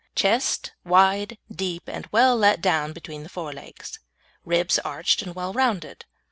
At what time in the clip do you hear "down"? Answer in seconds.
2.59-2.91